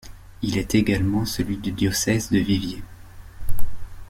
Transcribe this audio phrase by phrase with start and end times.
[0.41, 2.81] Il est également celui du diocèse de Viviers.